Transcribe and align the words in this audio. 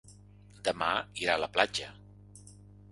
Demà 0.69 0.89
irà 1.25 1.37
a 1.37 1.43
la 1.45 1.51
platja. 1.59 1.93